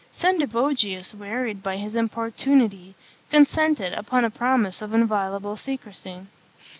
Sendivogius, 0.17 1.13
wearied 1.13 1.61
by 1.61 1.77
his 1.77 1.93
importunity, 1.95 2.95
consented, 3.29 3.93
upon 3.93 4.25
a 4.25 4.31
promise 4.31 4.81
of 4.81 4.95
inviolable 4.95 5.55
secrecy. 5.57 6.21